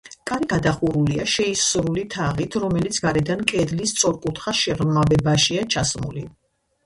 კარი 0.29 0.45
გადახურულია 0.51 1.25
შეისრული 1.33 2.05
თაღით, 2.13 2.55
რომელიც 2.63 2.97
გარედან 3.05 3.45
კედლის 3.53 3.93
სწორკუთხა 3.95 4.53
შეღრმავებაშია 4.61 5.67
ჩასმული. 5.77 6.25